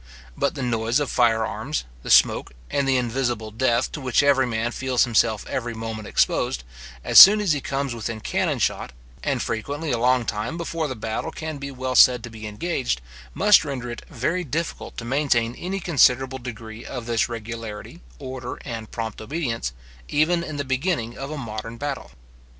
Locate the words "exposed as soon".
6.07-7.39